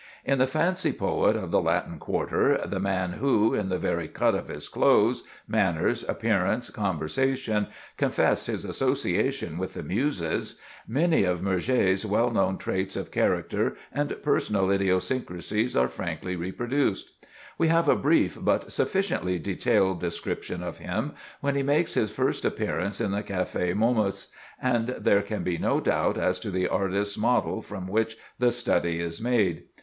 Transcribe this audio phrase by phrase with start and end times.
[0.25, 4.33] In the fancy poet of the Latin Quarter, the man who, in the very cut
[4.33, 10.55] of his clothes, manners, appearance, conversation, "confessed his association with the Muses,"
[10.87, 17.11] many of Murger's well known traits of character and personal idiosyncrasies are frankly reproduced.
[17.59, 21.11] We have a brief but sufficiently detailed description of him
[21.41, 24.29] when he makes his first appearance in the Café Momus,
[24.59, 28.99] and there can be no doubt as to the artist's model from which the study
[28.99, 29.65] is made.